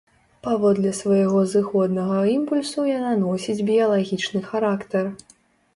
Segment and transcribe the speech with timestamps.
[0.45, 5.05] Паводле свайго зыходнага імпульсу яна носіць біялагічны характар.